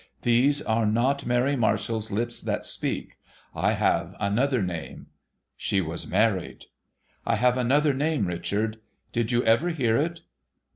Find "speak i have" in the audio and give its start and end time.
2.65-4.15